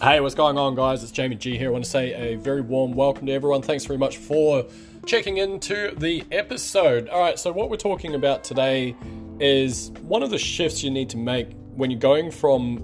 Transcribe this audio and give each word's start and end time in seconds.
Hey, 0.00 0.20
what's 0.20 0.36
going 0.36 0.56
on, 0.56 0.76
guys? 0.76 1.02
It's 1.02 1.10
Jamie 1.10 1.34
G 1.34 1.58
here. 1.58 1.70
I 1.70 1.72
want 1.72 1.82
to 1.82 1.90
say 1.90 2.12
a 2.12 2.36
very 2.36 2.60
warm 2.60 2.92
welcome 2.92 3.26
to 3.26 3.32
everyone. 3.32 3.62
Thanks 3.62 3.84
very 3.84 3.98
much 3.98 4.18
for 4.18 4.64
checking 5.06 5.38
into 5.38 5.92
the 5.96 6.22
episode. 6.30 7.08
All 7.08 7.18
right, 7.20 7.36
so 7.36 7.50
what 7.50 7.68
we're 7.68 7.78
talking 7.78 8.14
about 8.14 8.44
today 8.44 8.94
is 9.40 9.90
one 10.02 10.22
of 10.22 10.30
the 10.30 10.38
shifts 10.38 10.84
you 10.84 10.92
need 10.92 11.10
to 11.10 11.16
make 11.16 11.50
when 11.74 11.90
you're 11.90 11.98
going 11.98 12.30
from 12.30 12.78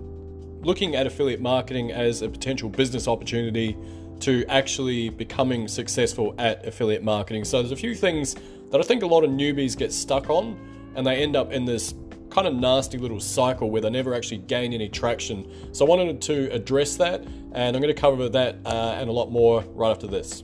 looking 0.63 0.97
at 0.97 1.07
affiliate 1.07 1.41
marketing 1.41 1.93
as 1.93 2.21
a 2.21 2.29
potential 2.29 2.69
business 2.69 3.07
opportunity 3.07 3.77
to 4.19 4.45
actually 4.49 5.09
becoming 5.09 5.69
successful 5.69 6.35
at 6.39 6.67
affiliate 6.67 7.05
marketing. 7.05 7.45
So, 7.45 7.59
there's 7.59 7.71
a 7.71 7.77
few 7.77 7.95
things 7.95 8.35
that 8.73 8.81
I 8.81 8.83
think 8.83 9.05
a 9.05 9.07
lot 9.07 9.23
of 9.23 9.31
newbies 9.31 9.79
get 9.79 9.93
stuck 9.93 10.31
on, 10.31 10.59
and 10.97 11.07
they 11.07 11.23
end 11.23 11.37
up 11.37 11.53
in 11.53 11.65
this 11.65 11.93
kind 12.35 12.49
of 12.49 12.55
nasty 12.55 12.99
little 12.99 13.21
cycle 13.21 13.71
where 13.71 13.81
they 13.81 13.89
never 13.89 14.13
actually 14.13 14.39
gain 14.39 14.73
any 14.73 14.89
traction. 14.89 15.49
So 15.73 15.87
I 15.87 15.89
wanted 15.89 16.21
to 16.23 16.53
address 16.53 16.97
that, 16.97 17.21
and 17.53 17.77
I'm 17.77 17.81
going 17.81 17.95
to 17.95 18.01
cover 18.01 18.29
that 18.29 18.57
uh, 18.67 18.97
and 18.99 19.09
a 19.09 19.13
lot 19.13 19.31
more 19.31 19.63
right 19.69 19.91
after 19.93 20.09
this. 20.09 20.43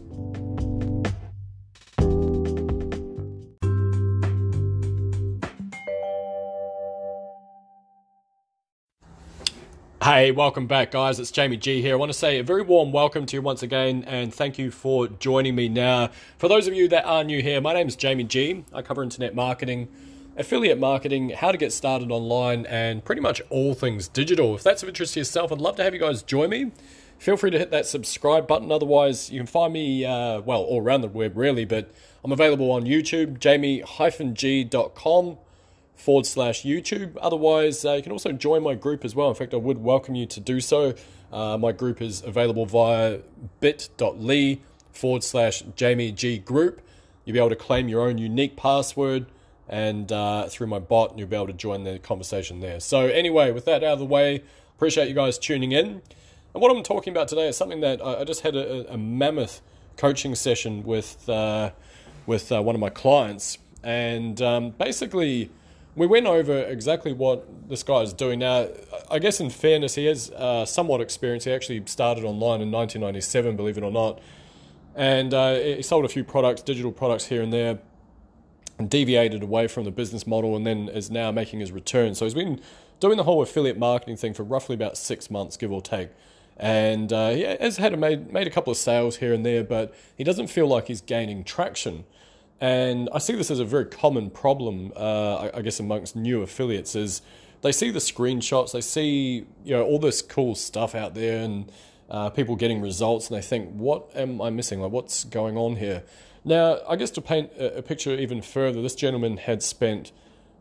Hey, 10.01 10.31
welcome 10.31 10.69
back, 10.69 10.93
guys. 10.93 11.19
It's 11.19 11.33
Jamie 11.33 11.57
G 11.57 11.83
here. 11.83 11.95
I 11.95 11.97
want 11.97 12.11
to 12.13 12.17
say 12.17 12.39
a 12.39 12.45
very 12.45 12.63
warm 12.63 12.93
welcome 12.93 13.27
to 13.27 13.37
you 13.37 13.43
once 13.43 13.65
again, 13.65 14.05
and 14.07 14.33
thank 14.33 14.59
you 14.59 14.71
for 14.71 15.09
joining 15.09 15.57
me 15.57 15.69
now. 15.69 16.11
For 16.39 16.49
those 16.49 16.69
of 16.69 16.75
you 16.75 16.87
that 16.87 17.05
are 17.05 17.25
new 17.25 17.43
here, 17.43 17.61
my 17.61 17.75
name 17.75 17.89
is 17.89 17.97
Jamie 17.97 18.25
G. 18.25 18.65
I 18.73 18.83
cover 18.83 19.03
internet 19.03 19.35
marketing 19.35 19.89
affiliate 20.37 20.79
marketing, 20.79 21.31
how 21.31 21.53
to 21.53 21.59
get 21.59 21.73
started 21.73 22.11
online, 22.11 22.67
and 22.67 23.05
pretty 23.05 23.21
much 23.21 23.41
all 23.51 23.75
things 23.75 24.09
digital. 24.09 24.55
If 24.55 24.63
that's 24.63 24.83
of 24.83 24.89
interest 24.89 25.15
to 25.15 25.21
yourself, 25.21 25.53
I'd 25.53 25.59
love 25.61 25.77
to 25.77 25.85
have 25.85 25.95
you 25.95 26.01
guys 26.01 26.23
join 26.23 26.51
me. 26.51 26.73
Feel 27.19 27.37
free 27.37 27.51
to 27.51 27.59
hit 27.59 27.71
that 27.71 27.85
subscribe 27.87 28.47
button. 28.47 28.73
Otherwise, 28.73 29.31
you 29.31 29.39
can 29.39 29.47
find 29.47 29.73
me, 29.73 30.07
uh, 30.07 30.41
well, 30.41 30.63
all 30.63 30.81
around 30.81 31.03
the 31.03 31.09
web, 31.09 31.37
really, 31.37 31.67
but 31.67 31.91
I'm 32.25 32.33
available 32.33 32.71
on 32.71 32.85
YouTube, 32.85 33.39
jamie-g.com 33.39 35.37
forward 35.97 36.27
slash 36.27 36.63
YouTube. 36.63 37.19
Otherwise, 37.21 37.85
uh, 37.85 37.93
you 37.93 38.03
can 38.03 38.13
also 38.13 38.33
join 38.33 38.63
my 38.63 38.75
group 38.75 39.05
as 39.05 39.15
well. 39.15 39.29
In 39.29 39.35
fact, 39.35 39.53
I 39.53 39.59
would 39.59 39.79
welcome 39.79 40.15
you 40.15 40.25
to 40.27 40.41
do 40.41 40.61
so. 40.61 40.95
Uh, 41.31 41.59
my 41.59 41.73
group 41.73 42.01
is 42.01 42.23
available 42.23 42.65
via 42.65 43.19
bit.ly 43.61 44.61
forward 44.93 45.23
slash 45.23 45.63
Jamie 45.77 46.13
G 46.13 46.39
group. 46.39 46.81
You'll 47.25 47.35
be 47.35 47.39
able 47.39 47.51
to 47.51 47.57
claim 47.57 47.89
your 47.89 48.01
own 48.01 48.17
unique 48.17 48.57
password 48.57 49.27
and 49.71 50.11
uh, 50.11 50.49
through 50.49 50.67
my 50.67 50.81
bot, 50.81 51.17
you'll 51.17 51.29
be 51.29 51.37
able 51.37 51.47
to 51.47 51.53
join 51.53 51.85
the 51.85 52.01
conversation 52.01 52.59
there. 52.59 52.81
So, 52.81 53.07
anyway, 53.07 53.53
with 53.53 53.65
that 53.67 53.85
out 53.85 53.95
of 53.95 53.99
the 54.01 54.05
way, 54.05 54.43
appreciate 54.75 55.09
you 55.09 55.15
guys 55.15 55.39
tuning 55.39 55.71
in. 55.71 56.03
And 56.53 56.61
what 56.61 56.77
I'm 56.77 56.83
talking 56.83 57.13
about 57.13 57.29
today 57.29 57.47
is 57.47 57.57
something 57.57 57.81
that 57.81 58.05
I 58.05 58.25
just 58.25 58.41
had 58.41 58.57
a, 58.57 58.93
a 58.93 58.99
mammoth 58.99 59.63
coaching 59.97 60.35
session 60.35 60.83
with 60.83 61.29
uh, 61.29 61.71
with 62.27 62.51
uh, 62.51 62.61
one 62.61 62.75
of 62.75 62.81
my 62.81 62.91
clients, 62.91 63.59
and 63.85 64.43
um, 64.43 64.71
basically 64.71 65.51
we 65.95 66.09
went 66.09 66.27
over 66.27 66.63
exactly 66.65 67.13
what 67.13 67.47
this 67.69 67.85
guy 67.85 68.01
is 68.01 68.13
doing. 68.13 68.41
Now, 68.41 68.69
I 69.09 69.21
guess 69.21 69.39
in 69.39 69.51
fairness, 69.51 69.95
he 69.95 70.07
has 70.07 70.33
uh, 70.33 70.67
somewhat 70.67 71.01
experience. 71.01 71.45
He 71.45 71.53
actually 71.53 71.85
started 71.87 72.25
online 72.25 72.61
in 72.61 72.73
1997, 72.73 73.55
believe 73.55 73.79
it 73.79 73.85
or 73.85 73.93
not, 73.93 74.21
and 74.97 75.33
uh, 75.33 75.55
he 75.55 75.83
sold 75.83 76.05
a 76.05 76.09
few 76.09 76.25
products, 76.25 76.61
digital 76.63 76.91
products 76.91 77.27
here 77.27 77.41
and 77.41 77.53
there 77.53 77.79
deviated 78.89 79.43
away 79.43 79.67
from 79.69 79.85
the 79.85 79.91
business 79.91 80.27
model 80.27 80.57
and 80.57 80.67
then 80.67 80.89
is 80.89 81.11
now 81.11 81.31
making 81.31 81.61
his 81.61 81.73
return. 81.73 82.15
So 82.15 82.25
he's 82.25 82.35
been 82.35 82.61
doing 83.01 83.17
the 83.17 83.25
whole 83.25 83.43
affiliate 83.43 83.79
marketing 83.79 84.17
thing 84.17 84.35
for 84.35 84.43
roughly 84.43 84.75
about 84.75 84.97
six 84.97 85.31
months, 85.31 85.57
give 85.57 85.73
or 85.73 85.83
take. 85.83 86.11
And 86.57 87.13
uh, 87.13 87.31
he 87.31 87.43
has 87.43 87.79
had 87.79 87.95
a, 87.95 87.97
made, 87.97 88.33
made 88.33 88.47
a 88.47 88.51
couple 88.51 88.71
of 88.71 88.77
sales 88.77 89.17
here 89.17 89.33
and 89.33 89.45
there, 89.47 89.65
but 89.65 89.95
he 90.17 90.25
doesn't 90.25 90.49
feel 90.49 90.67
like 90.67 90.89
he's 90.89 91.01
gaining 91.01 91.43
traction. 91.43 92.05
And 92.61 93.09
I 93.15 93.19
see 93.19 93.35
this 93.35 93.51
as 93.51 93.59
a 93.59 93.65
very 93.65 93.87
common 93.87 94.29
problem, 94.29 94.93
uh, 94.95 95.49
I 95.55 95.63
guess, 95.63 95.81
amongst 95.81 96.15
new 96.15 96.43
affiliates 96.43 96.95
is 96.95 97.23
they 97.63 97.73
see 97.73 97.91
the 97.91 97.99
screenshots, 97.99 98.73
they 98.73 98.81
see 98.81 99.47
you 99.65 99.77
know 99.77 99.85
all 99.85 99.99
this 99.99 100.21
cool 100.23 100.55
stuff 100.55 100.95
out 100.95 101.15
there, 101.15 101.43
and 101.43 101.71
uh, 102.11 102.31
people 102.31 102.57
getting 102.57 102.81
results, 102.81 103.29
and 103.29 103.37
they 103.37 103.43
think, 103.43 103.71
"What 103.71 104.11
am 104.15 104.41
I 104.41 104.51
missing? 104.51 104.81
Like, 104.81 104.93
what's 104.93 105.25
going 105.25 105.57
on 105.57 105.77
here?" 105.77 106.03
Now, 106.45 106.79
I 106.89 106.97
guess 106.97 107.11
to 107.13 107.21
paint 107.21 107.53
a, 107.59 107.83
picture 107.83 108.15
even 108.15 108.41
further, 108.43 108.81
this 108.81 108.95
gentleman 108.95 109.37
had 109.37 109.63
spent 109.63 110.11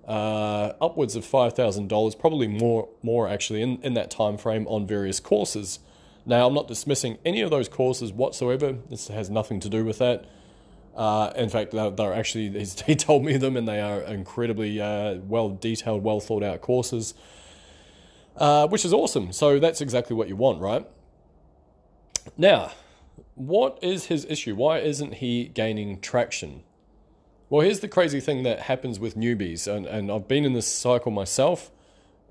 uh, 0.08 0.74
upwards 0.82 1.16
of 1.16 1.26
five 1.26 1.54
thousand 1.54 1.88
dollars, 1.88 2.16
probably 2.16 2.48
more, 2.48 2.90
more 3.02 3.28
actually, 3.28 3.62
in, 3.62 3.82
in 3.82 3.94
that 3.94 4.12
time 4.12 4.38
frame 4.38 4.68
on 4.68 4.86
various 4.86 5.20
courses. 5.20 5.80
Now, 6.26 6.48
I'm 6.48 6.54
not 6.54 6.68
dismissing 6.68 7.18
any 7.26 7.42
of 7.42 7.50
those 7.50 7.70
courses 7.70 8.12
whatsoever. 8.12 8.74
This 8.90 9.08
has 9.08 9.30
nothing 9.30 9.60
to 9.62 9.70
do 9.70 9.84
with 9.86 9.98
that. 10.00 10.26
Uh, 10.96 11.32
in 11.36 11.50
fact, 11.50 11.72
they're, 11.72 11.90
they're, 11.90 12.14
actually 12.14 12.50
he 12.86 12.96
told 12.96 13.24
me 13.24 13.38
them, 13.38 13.56
and 13.56 13.68
they 13.68 13.80
are 13.80 14.02
incredibly 14.02 14.82
uh, 14.82 15.16
well 15.16 15.50
detailed, 15.50 16.04
well 16.04 16.20
thought 16.20 16.44
out 16.44 16.62
courses, 16.62 17.14
uh, 18.36 18.68
which 18.68 18.84
is 18.84 18.94
awesome. 18.94 19.32
So 19.32 19.60
that's 19.60 19.82
exactly 19.82 20.16
what 20.16 20.28
you 20.28 20.36
want, 20.36 20.62
right? 20.62 20.86
Now, 22.38 22.72
what 23.36 23.80
is 23.82 24.06
his 24.06 24.26
issue? 24.26 24.56
Why 24.56 24.80
isn't 24.80 25.16
he 25.16 25.46
gaining 25.46 26.02
traction? 26.02 26.64
Well, 27.50 27.62
here's 27.62 27.80
the 27.80 27.88
crazy 27.88 28.20
thing 28.20 28.44
that 28.44 28.62
happens 28.62 29.00
with 29.00 29.16
newbies, 29.16 29.68
and, 29.68 29.86
and 29.86 30.12
I've 30.12 30.28
been 30.28 30.46
in 30.46 30.54
this 30.54 30.68
cycle 30.68 31.12
myself, 31.12 31.72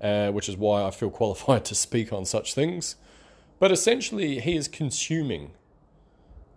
uh, 0.01 0.29
which 0.29 0.47
is 0.47 0.55
why 0.55 0.83
I 0.83 0.91
feel 0.91 1.09
qualified 1.21 1.65
to 1.65 1.75
speak 1.75 2.13
on 2.13 2.25
such 2.25 2.53
things. 2.53 2.95
But 3.59 3.71
essentially, 3.71 4.39
he 4.39 4.55
is 4.55 4.67
consuming. 4.67 5.51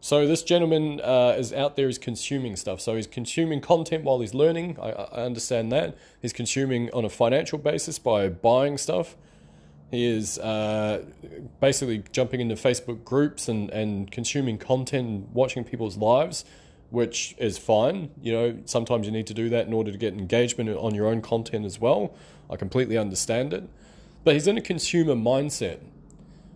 So 0.01 0.27
this 0.27 0.43
gentleman 0.43 1.01
uh, 1.01 1.35
is 1.39 1.53
out 1.53 1.77
there, 1.77 1.89
is 1.89 1.99
consuming 1.99 2.57
stuff. 2.57 2.81
So 2.81 2.97
he's 2.97 3.07
consuming 3.07 3.61
content 3.61 4.05
while 4.05 4.21
he's 4.21 4.35
learning. 4.35 4.79
I, 4.81 4.91
I 4.91 5.25
understand 5.25 5.73
that. 5.73 5.97
He's 6.21 6.33
consuming 6.33 6.93
on 6.93 7.05
a 7.05 7.09
financial 7.09 7.59
basis 7.59 7.99
by 7.99 8.29
buying 8.29 8.79
stuff. 8.79 9.17
He 9.93 10.07
is 10.07 10.39
uh, 10.39 11.05
basically 11.61 12.03
jumping 12.13 12.41
into 12.41 12.55
Facebook 12.55 13.05
groups 13.05 13.47
and, 13.47 13.69
and 13.71 14.11
consuming 14.11 14.57
content 14.57 15.07
and 15.07 15.35
watching 15.35 15.65
people's 15.65 15.99
lives, 15.99 16.47
which 16.89 17.35
is 17.37 17.59
fine. 17.59 18.11
You 18.23 18.33
know, 18.33 18.59
sometimes 18.65 19.05
you 19.05 19.13
need 19.13 19.27
to 19.27 19.35
do 19.35 19.51
that 19.51 19.67
in 19.67 19.75
order 19.75 19.93
to 19.93 19.99
get 19.99 20.15
engagement 20.15 20.71
on 20.71 20.95
your 20.95 21.09
own 21.09 21.21
content 21.21 21.67
as 21.67 21.79
well. 21.79 22.15
I 22.49 22.57
completely 22.57 22.97
understand 22.97 23.53
it. 23.53 23.69
But 24.25 24.33
he's 24.33 24.47
in 24.47 24.57
a 24.57 24.63
consumer 24.63 25.15
mindset. 25.15 25.81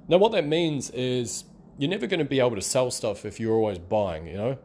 Now, 0.09 0.17
what 0.17 0.33
that 0.33 0.47
means 0.47 0.89
is 0.91 1.45
you're 1.77 1.91
never 1.91 2.07
going 2.07 2.21
to 2.21 2.25
be 2.25 2.41
able 2.41 2.55
to 2.55 2.63
sell 2.63 2.91
stuff 2.91 3.27
if 3.27 3.39
you're 3.39 3.55
always 3.55 3.79
buying, 3.79 4.29
you 4.29 4.37
know? 4.39 4.59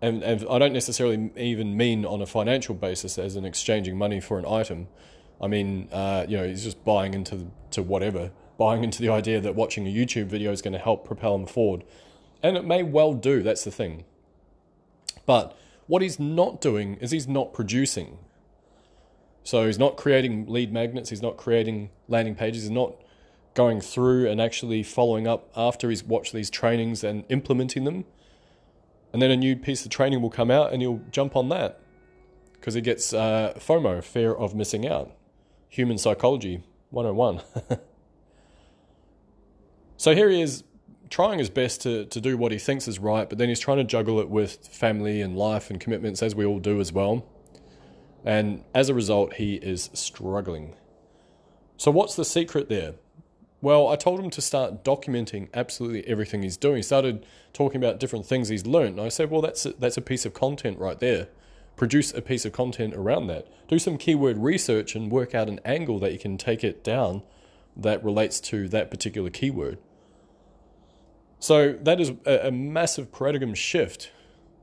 And, 0.00 0.22
and 0.22 0.46
I 0.48 0.60
don't 0.60 0.72
necessarily 0.72 1.32
even 1.36 1.76
mean 1.76 2.06
on 2.06 2.22
a 2.22 2.26
financial 2.26 2.76
basis 2.76 3.18
as 3.18 3.34
in 3.34 3.44
exchanging 3.44 3.98
money 3.98 4.20
for 4.20 4.38
an 4.38 4.46
item. 4.46 4.86
I 5.40 5.46
mean, 5.46 5.88
uh, 5.92 6.26
you 6.28 6.36
know, 6.36 6.46
he's 6.46 6.64
just 6.64 6.84
buying 6.84 7.14
into 7.14 7.46
to 7.70 7.82
whatever, 7.82 8.30
buying 8.56 8.82
into 8.82 9.00
the 9.00 9.08
idea 9.08 9.40
that 9.40 9.54
watching 9.54 9.86
a 9.86 9.90
YouTube 9.90 10.26
video 10.26 10.52
is 10.52 10.62
going 10.62 10.72
to 10.72 10.78
help 10.78 11.04
propel 11.04 11.34
him 11.34 11.46
forward, 11.46 11.84
and 12.42 12.56
it 12.56 12.64
may 12.64 12.82
well 12.82 13.14
do. 13.14 13.42
That's 13.42 13.64
the 13.64 13.70
thing. 13.70 14.04
But 15.26 15.56
what 15.86 16.02
he's 16.02 16.18
not 16.18 16.60
doing 16.60 16.94
is 16.96 17.10
he's 17.10 17.28
not 17.28 17.52
producing. 17.52 18.18
So 19.42 19.66
he's 19.66 19.78
not 19.78 19.96
creating 19.96 20.46
lead 20.46 20.72
magnets. 20.72 21.10
He's 21.10 21.22
not 21.22 21.36
creating 21.36 21.90
landing 22.08 22.34
pages. 22.34 22.62
He's 22.64 22.70
not 22.70 22.96
going 23.54 23.80
through 23.80 24.28
and 24.28 24.40
actually 24.40 24.82
following 24.82 25.26
up 25.26 25.50
after 25.56 25.88
he's 25.90 26.04
watched 26.04 26.32
these 26.32 26.50
trainings 26.50 27.02
and 27.02 27.24
implementing 27.28 27.84
them. 27.84 28.04
And 29.12 29.22
then 29.22 29.30
a 29.30 29.36
new 29.36 29.56
piece 29.56 29.84
of 29.84 29.90
training 29.90 30.20
will 30.20 30.30
come 30.30 30.50
out 30.50 30.72
and 30.72 30.82
he'll 30.82 31.00
jump 31.10 31.34
on 31.34 31.48
that 31.48 31.80
because 32.52 32.74
he 32.74 32.80
gets 32.80 33.12
uh, 33.12 33.54
FOMO, 33.56 34.04
fear 34.04 34.32
of 34.32 34.54
missing 34.54 34.86
out. 34.86 35.10
Human 35.68 35.98
Psychology 35.98 36.62
101. 36.90 37.42
so 39.96 40.14
here 40.14 40.28
he 40.30 40.40
is 40.40 40.64
trying 41.10 41.38
his 41.38 41.50
best 41.50 41.82
to, 41.82 42.04
to 42.06 42.20
do 42.20 42.36
what 42.36 42.52
he 42.52 42.58
thinks 42.58 42.88
is 42.88 42.98
right, 42.98 43.28
but 43.28 43.38
then 43.38 43.48
he's 43.48 43.60
trying 43.60 43.78
to 43.78 43.84
juggle 43.84 44.20
it 44.20 44.28
with 44.28 44.66
family 44.68 45.20
and 45.20 45.36
life 45.36 45.70
and 45.70 45.80
commitments, 45.80 46.22
as 46.22 46.34
we 46.34 46.44
all 46.44 46.58
do 46.58 46.80
as 46.80 46.92
well. 46.92 47.26
And 48.24 48.64
as 48.74 48.88
a 48.88 48.94
result, 48.94 49.34
he 49.34 49.54
is 49.56 49.90
struggling. 49.94 50.74
So, 51.76 51.90
what's 51.90 52.16
the 52.16 52.24
secret 52.24 52.68
there? 52.68 52.94
Well, 53.60 53.88
I 53.88 53.96
told 53.96 54.20
him 54.20 54.30
to 54.30 54.40
start 54.40 54.84
documenting 54.84 55.48
absolutely 55.52 56.06
everything 56.06 56.42
he's 56.42 56.56
doing. 56.56 56.76
He 56.76 56.82
started 56.82 57.26
talking 57.52 57.82
about 57.82 57.98
different 57.98 58.26
things 58.26 58.48
he's 58.48 58.66
learned. 58.66 58.98
And 58.98 59.00
I 59.00 59.08
said, 59.08 59.30
well, 59.30 59.40
that's 59.40 59.66
a, 59.66 59.72
that's 59.72 59.96
a 59.96 60.00
piece 60.00 60.24
of 60.24 60.32
content 60.32 60.78
right 60.78 60.98
there 60.98 61.28
produce 61.78 62.12
a 62.12 62.20
piece 62.20 62.44
of 62.44 62.52
content 62.52 62.94
around 62.94 63.28
that. 63.28 63.46
Do 63.68 63.78
some 63.78 63.96
keyword 63.96 64.38
research 64.38 64.94
and 64.94 65.10
work 65.10 65.34
out 65.34 65.48
an 65.48 65.60
angle 65.64 65.98
that 66.00 66.12
you 66.12 66.18
can 66.18 66.36
take 66.36 66.62
it 66.62 66.84
down 66.84 67.22
that 67.76 68.04
relates 68.04 68.40
to 68.40 68.68
that 68.68 68.90
particular 68.90 69.30
keyword. 69.30 69.78
So 71.38 71.72
that 71.74 72.00
is 72.00 72.12
a, 72.26 72.48
a 72.48 72.50
massive 72.50 73.12
paradigm 73.12 73.54
shift. 73.54 74.10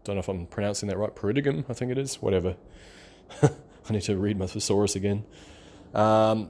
Don't 0.03 0.17
know 0.17 0.19
if 0.19 0.27
I'm 0.27 0.45
pronouncing 0.45 0.89
that 0.89 0.97
right. 0.97 1.15
Paradigm, 1.15 1.65
I 1.69 1.73
think 1.73 1.91
it 1.91 1.97
is. 1.97 2.21
Whatever. 2.21 2.57
I 3.41 3.93
need 3.93 4.01
to 4.03 4.17
read 4.17 4.37
my 4.37 4.45
thesaurus 4.45 4.95
again. 4.95 5.25
Um, 5.93 6.49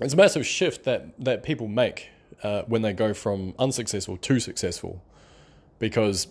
it's 0.00 0.14
a 0.14 0.16
massive 0.16 0.46
shift 0.46 0.84
that, 0.84 1.18
that 1.18 1.42
people 1.42 1.68
make 1.68 2.10
uh, 2.42 2.62
when 2.62 2.82
they 2.82 2.92
go 2.92 3.14
from 3.14 3.54
unsuccessful 3.58 4.16
to 4.18 4.40
successful. 4.40 5.02
Because 5.78 6.26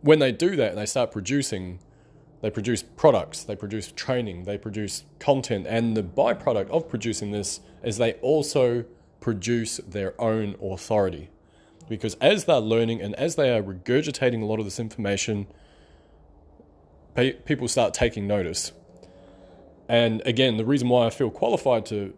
when 0.00 0.18
they 0.20 0.32
do 0.32 0.56
that 0.56 0.70
and 0.70 0.78
they 0.78 0.86
start 0.86 1.10
producing, 1.10 1.80
they 2.40 2.50
produce 2.50 2.82
products, 2.82 3.42
they 3.42 3.56
produce 3.56 3.92
training, 3.92 4.44
they 4.44 4.58
produce 4.58 5.04
content, 5.18 5.66
and 5.68 5.96
the 5.96 6.02
byproduct 6.02 6.70
of 6.70 6.88
producing 6.88 7.32
this 7.32 7.60
is 7.82 7.98
they 7.98 8.14
also 8.14 8.84
produce 9.20 9.78
their 9.78 10.20
own 10.20 10.54
authority. 10.62 11.30
Because 11.88 12.14
as 12.16 12.44
they're 12.44 12.60
learning 12.60 13.00
and 13.00 13.14
as 13.16 13.36
they 13.36 13.50
are 13.56 13.62
regurgitating 13.62 14.42
a 14.42 14.44
lot 14.44 14.58
of 14.58 14.64
this 14.64 14.78
information, 14.78 15.46
people 17.16 17.66
start 17.66 17.94
taking 17.94 18.26
notice. 18.26 18.72
And 19.88 20.22
again, 20.24 20.58
the 20.58 20.64
reason 20.64 20.88
why 20.88 21.06
I 21.06 21.10
feel 21.10 21.30
qualified 21.30 21.86
to 21.86 22.14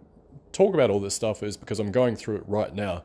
talk 0.53 0.75
about 0.75 0.91
all 0.91 1.01
this 1.01 1.15
stuff 1.15 1.43
is 1.43 1.57
because 1.57 1.79
I'm 1.79 1.93
going 1.93 2.17
through 2.17 2.37
it 2.37 2.45
right 2.47 2.75
now. 2.75 3.05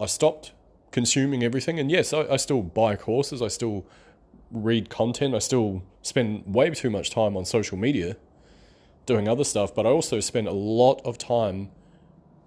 I 0.00 0.06
stopped 0.06 0.52
consuming 0.90 1.44
everything, 1.44 1.78
and 1.78 1.90
yes, 1.90 2.12
I, 2.12 2.22
I 2.22 2.36
still 2.36 2.62
buy 2.62 2.96
courses, 2.96 3.42
I 3.42 3.48
still 3.48 3.86
read 4.50 4.88
content, 4.88 5.34
I 5.34 5.38
still 5.38 5.82
spend 6.02 6.44
way 6.46 6.70
too 6.70 6.90
much 6.90 7.10
time 7.10 7.36
on 7.36 7.44
social 7.44 7.76
media 7.76 8.16
doing 9.06 9.28
other 9.28 9.44
stuff, 9.44 9.74
but 9.74 9.86
I 9.86 9.90
also 9.90 10.20
spend 10.20 10.46
a 10.46 10.52
lot 10.52 11.00
of 11.04 11.18
time 11.18 11.70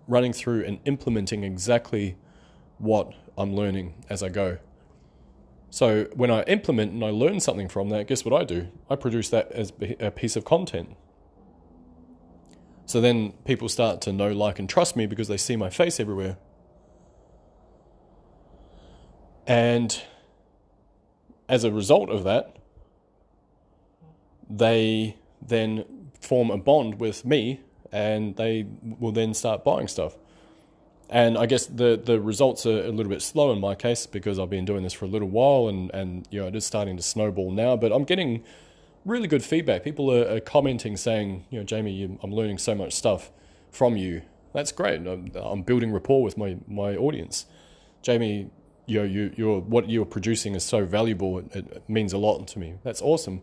running 0.07 0.33
through 0.33 0.65
and 0.65 0.79
implementing 0.85 1.43
exactly 1.43 2.15
what 2.77 3.13
I'm 3.37 3.55
learning 3.55 4.05
as 4.09 4.23
I 4.23 4.29
go. 4.29 4.57
So 5.69 6.05
when 6.13 6.29
I 6.29 6.43
implement 6.43 6.91
and 6.93 7.03
I 7.03 7.09
learn 7.09 7.39
something 7.39 7.67
from 7.67 7.89
that, 7.89 8.07
guess 8.07 8.23
what 8.23 8.39
I 8.39 8.43
do? 8.43 8.67
I 8.89 8.95
produce 8.95 9.29
that 9.29 9.51
as 9.51 9.73
a 9.99 10.11
piece 10.11 10.35
of 10.35 10.45
content. 10.45 10.95
So 12.85 13.01
then 13.01 13.31
people 13.45 13.69
start 13.69 14.01
to 14.01 14.13
know, 14.13 14.31
like, 14.31 14.59
and 14.59 14.69
trust 14.69 14.95
me 14.95 15.05
because 15.07 15.27
they 15.27 15.37
see 15.37 15.55
my 15.55 15.69
face 15.69 15.99
everywhere. 15.99 16.37
And 19.47 19.99
as 21.49 21.63
a 21.63 21.71
result 21.71 22.09
of 22.09 22.23
that, 22.23 22.57
they 24.57 25.17
then 25.45 25.85
form 26.19 26.51
a 26.51 26.57
bond 26.57 26.99
with 26.99 27.25
me 27.25 27.61
and 27.91 28.35
they 28.35 28.65
will 28.99 29.11
then 29.11 29.33
start 29.33 29.63
buying 29.63 29.87
stuff. 29.87 30.17
And 31.09 31.37
I 31.37 31.45
guess 31.45 31.65
the, 31.67 31.99
the 32.03 32.19
results 32.19 32.65
are 32.65 32.85
a 32.85 32.89
little 32.89 33.09
bit 33.09 33.21
slow 33.21 33.51
in 33.51 33.59
my 33.59 33.75
case 33.75 34.05
because 34.05 34.39
I've 34.39 34.49
been 34.49 34.65
doing 34.65 34.83
this 34.83 34.93
for 34.93 35.05
a 35.05 35.07
little 35.07 35.27
while 35.27 35.67
and, 35.67 35.91
and 35.91 36.27
you 36.31 36.41
know 36.41 36.47
it 36.47 36.55
is 36.55 36.65
starting 36.65 36.97
to 36.97 37.03
snowball 37.03 37.51
now. 37.51 37.75
But 37.75 37.91
I'm 37.91 38.03
getting 38.03 38.43
really 39.05 39.27
good 39.27 39.43
feedback. 39.43 39.83
People 39.83 40.11
are, 40.11 40.37
are 40.37 40.39
commenting 40.39 40.97
saying, 40.97 41.45
you 41.49 41.59
know, 41.59 41.65
Jamie, 41.65 41.91
you, 41.91 42.19
I'm 42.23 42.31
learning 42.31 42.57
so 42.57 42.73
much 42.73 42.93
stuff 42.93 43.31
from 43.69 43.97
you. 43.97 44.21
That's 44.53 44.71
great. 44.71 45.05
I'm, 45.05 45.31
I'm, 45.35 45.61
building 45.63 45.91
rapport 45.91 46.23
with 46.23 46.37
my, 46.37 46.57
my 46.67 46.95
audience. 46.95 47.45
Jamie, 48.01 48.49
you 48.85 48.99
know, 48.99 49.05
you, 49.05 49.33
you're, 49.35 49.59
what 49.59 49.89
you're 49.89 50.05
producing 50.05 50.55
is 50.55 50.63
so 50.63 50.85
valuable. 50.85 51.39
It, 51.39 51.55
it 51.55 51.83
means 51.89 52.13
a 52.13 52.17
lot 52.17 52.47
to 52.49 52.59
me. 52.59 52.75
That's 52.83 53.01
awesome. 53.01 53.41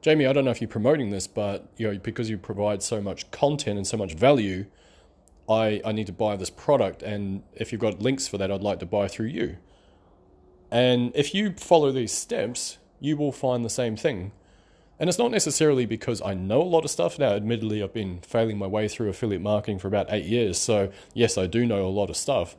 Jamie, 0.00 0.26
I 0.26 0.32
don't 0.32 0.44
know 0.44 0.50
if 0.50 0.60
you're 0.60 0.68
promoting 0.68 1.10
this, 1.10 1.26
but 1.26 1.68
you 1.76 1.90
know, 1.90 1.98
because 1.98 2.30
you 2.30 2.38
provide 2.38 2.82
so 2.82 3.00
much 3.00 3.30
content 3.30 3.76
and 3.76 3.86
so 3.86 3.96
much 3.96 4.14
value, 4.14 4.66
I, 5.48 5.80
I 5.84 5.92
need 5.92 6.06
to 6.06 6.12
buy 6.12 6.36
this 6.36 6.50
product. 6.50 7.02
And 7.02 7.42
if 7.54 7.72
you've 7.72 7.80
got 7.80 8.00
links 8.00 8.28
for 8.28 8.38
that, 8.38 8.50
I'd 8.50 8.62
like 8.62 8.78
to 8.80 8.86
buy 8.86 9.08
through 9.08 9.26
you. 9.26 9.56
And 10.70 11.12
if 11.14 11.34
you 11.34 11.54
follow 11.54 11.90
these 11.90 12.12
steps, 12.12 12.78
you 13.00 13.16
will 13.16 13.32
find 13.32 13.64
the 13.64 13.70
same 13.70 13.96
thing. 13.96 14.32
And 15.00 15.08
it's 15.08 15.18
not 15.18 15.30
necessarily 15.30 15.86
because 15.86 16.20
I 16.20 16.34
know 16.34 16.60
a 16.60 16.64
lot 16.64 16.84
of 16.84 16.90
stuff. 16.90 17.18
Now, 17.18 17.32
admittedly, 17.32 17.82
I've 17.82 17.94
been 17.94 18.20
failing 18.20 18.58
my 18.58 18.66
way 18.66 18.88
through 18.88 19.08
affiliate 19.08 19.42
marketing 19.42 19.78
for 19.78 19.88
about 19.88 20.06
eight 20.10 20.24
years. 20.24 20.58
So, 20.58 20.90
yes, 21.14 21.38
I 21.38 21.46
do 21.46 21.64
know 21.64 21.86
a 21.86 21.88
lot 21.88 22.10
of 22.10 22.16
stuff. 22.16 22.56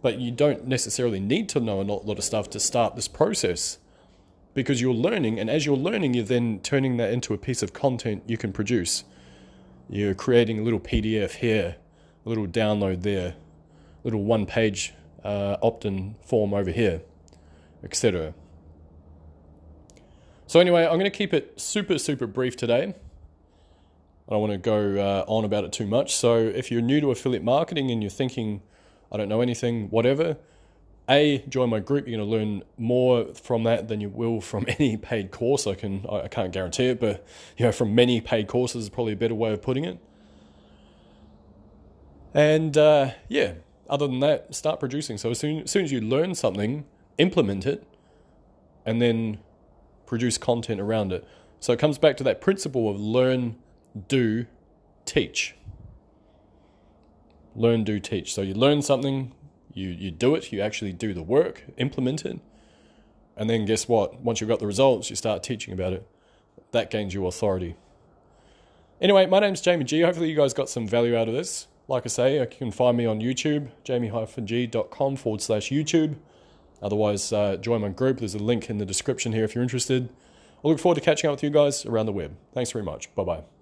But 0.00 0.18
you 0.18 0.30
don't 0.30 0.66
necessarily 0.66 1.18
need 1.18 1.48
to 1.50 1.60
know 1.60 1.80
a 1.80 1.82
lot 1.82 2.18
of 2.18 2.24
stuff 2.24 2.48
to 2.50 2.60
start 2.60 2.94
this 2.94 3.08
process 3.08 3.78
because 4.58 4.80
you're 4.80 4.92
learning. 4.92 5.38
And 5.38 5.48
as 5.48 5.64
you're 5.64 5.76
learning, 5.76 6.14
you're 6.14 6.24
then 6.24 6.58
turning 6.60 6.96
that 6.96 7.12
into 7.12 7.32
a 7.32 7.38
piece 7.38 7.62
of 7.62 7.72
content 7.72 8.24
you 8.26 8.36
can 8.36 8.52
produce. 8.52 9.04
You're 9.88 10.14
creating 10.14 10.58
a 10.58 10.62
little 10.62 10.80
PDF 10.80 11.36
here, 11.36 11.76
a 12.26 12.28
little 12.28 12.46
download 12.46 13.02
there, 13.02 13.28
a 13.28 13.34
little 14.02 14.24
one 14.24 14.46
page 14.46 14.94
uh, 15.22 15.56
opt 15.62 15.84
in 15.84 16.16
form 16.20 16.52
over 16.52 16.72
here, 16.72 17.02
etc. 17.84 18.34
So, 20.48 20.58
anyway, 20.58 20.84
I'm 20.84 20.98
going 20.98 21.04
to 21.04 21.10
keep 21.10 21.32
it 21.32 21.60
super, 21.60 21.96
super 21.96 22.26
brief 22.26 22.56
today. 22.56 22.94
I 24.28 24.32
don't 24.32 24.40
want 24.40 24.52
to 24.52 24.58
go 24.58 25.00
uh, 25.00 25.24
on 25.28 25.44
about 25.44 25.64
it 25.64 25.72
too 25.72 25.86
much. 25.86 26.16
So, 26.16 26.36
if 26.36 26.70
you're 26.70 26.82
new 26.82 27.00
to 27.00 27.12
affiliate 27.12 27.44
marketing 27.44 27.92
and 27.92 28.02
you're 28.02 28.10
thinking, 28.10 28.62
I 29.12 29.16
don't 29.16 29.28
know 29.28 29.40
anything, 29.40 29.88
whatever, 29.90 30.36
A, 31.08 31.38
join 31.48 31.70
my 31.70 31.78
group. 31.78 32.06
You're 32.06 32.18
going 32.18 32.30
to 32.30 32.36
learn 32.36 32.62
more 32.76 33.32
from 33.34 33.64
that 33.64 33.88
than 33.88 34.00
you 34.00 34.08
will 34.08 34.40
from 34.40 34.66
any 34.78 34.96
paid 34.96 35.30
course. 35.30 35.66
I 35.66 35.74
can 35.74 36.04
I 36.10 36.28
can't 36.28 36.52
guarantee 36.52 36.86
it, 36.86 37.00
but 37.00 37.26
you 37.56 37.64
know, 37.64 37.72
from 37.72 37.94
many 37.94 38.20
paid 38.20 38.46
courses 38.46 38.84
is 38.84 38.90
probably 38.90 39.14
a 39.14 39.16
better 39.16 39.34
way 39.34 39.52
of 39.52 39.62
putting 39.62 39.84
it. 39.84 39.98
And 42.34 42.76
uh, 42.76 43.12
yeah, 43.28 43.54
other 43.88 44.06
than 44.06 44.20
that, 44.20 44.54
start 44.54 44.80
producing. 44.80 45.18
So 45.18 45.30
as 45.30 45.38
soon, 45.38 45.62
as 45.62 45.70
soon 45.70 45.84
as 45.84 45.92
you 45.92 46.00
learn 46.00 46.34
something, 46.34 46.84
implement 47.16 47.66
it, 47.66 47.86
and 48.84 49.00
then 49.00 49.38
produce 50.06 50.38
content 50.38 50.80
around 50.80 51.12
it. 51.12 51.26
So 51.60 51.72
it 51.72 51.78
comes 51.78 51.98
back 51.98 52.16
to 52.18 52.24
that 52.24 52.40
principle 52.40 52.88
of 52.88 53.00
learn, 53.00 53.56
do, 54.08 54.46
teach. 55.04 55.56
Learn, 57.56 57.82
do, 57.82 57.98
teach. 57.98 58.32
So 58.32 58.42
you 58.42 58.54
learn 58.54 58.82
something, 58.82 59.32
you, 59.78 59.90
you 59.90 60.10
do 60.10 60.34
it, 60.34 60.52
you 60.52 60.60
actually 60.60 60.92
do 60.92 61.14
the 61.14 61.22
work, 61.22 61.64
implement 61.76 62.24
it, 62.24 62.40
and 63.36 63.48
then 63.48 63.64
guess 63.64 63.88
what? 63.88 64.20
Once 64.20 64.40
you've 64.40 64.50
got 64.50 64.58
the 64.58 64.66
results, 64.66 65.10
you 65.10 65.16
start 65.16 65.42
teaching 65.42 65.72
about 65.72 65.92
it. 65.92 66.06
That 66.72 66.90
gains 66.90 67.14
you 67.14 67.26
authority. 67.26 67.76
Anyway, 69.00 69.26
my 69.26 69.38
name's 69.38 69.60
Jamie 69.60 69.84
G. 69.84 70.00
Hopefully, 70.00 70.28
you 70.28 70.36
guys 70.36 70.52
got 70.52 70.68
some 70.68 70.88
value 70.88 71.16
out 71.16 71.28
of 71.28 71.34
this. 71.34 71.68
Like 71.86 72.02
I 72.04 72.08
say, 72.08 72.40
you 72.40 72.46
can 72.46 72.72
find 72.72 72.96
me 72.96 73.06
on 73.06 73.20
YouTube, 73.20 73.70
jamie-g.com 73.84 75.16
forward 75.16 75.40
slash 75.40 75.70
YouTube. 75.70 76.16
Otherwise, 76.82 77.32
uh, 77.32 77.56
join 77.56 77.80
my 77.80 77.88
group. 77.88 78.18
There's 78.18 78.34
a 78.34 78.38
link 78.38 78.68
in 78.68 78.78
the 78.78 78.84
description 78.84 79.32
here 79.32 79.44
if 79.44 79.54
you're 79.54 79.62
interested. 79.62 80.10
I 80.64 80.68
look 80.68 80.80
forward 80.80 80.96
to 80.96 81.00
catching 81.00 81.30
up 81.30 81.36
with 81.36 81.42
you 81.44 81.50
guys 81.50 81.86
around 81.86 82.06
the 82.06 82.12
web. 82.12 82.36
Thanks 82.52 82.72
very 82.72 82.84
much. 82.84 83.14
Bye 83.14 83.24
bye. 83.24 83.57